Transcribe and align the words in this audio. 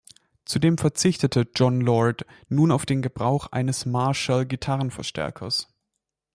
Zudem 0.45 0.79
verzichtete 0.79 1.47
Jon 1.55 1.79
Lord 1.79 2.25
nun 2.49 2.71
auf 2.71 2.87
den 2.87 3.03
Gebrauch 3.03 3.51
eines 3.51 3.85
Marshall-Gitarrenverstärkers. 3.85 5.67